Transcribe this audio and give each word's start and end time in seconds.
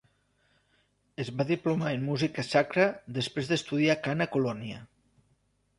Es 1.23 1.29
va 1.41 1.45
diplomar 1.51 1.91
en 1.97 2.07
música 2.09 2.47
sacra 2.49 2.87
després 3.19 3.53
d'estudiar 3.53 4.01
cant 4.09 4.27
a 4.29 4.33
Colònia. 4.37 4.83